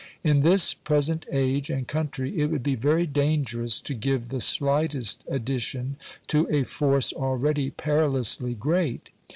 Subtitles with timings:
[0.23, 5.23] In this present age and country it would be very dangerous to give the slightest
[5.29, 9.11] addition to a force already perilously great.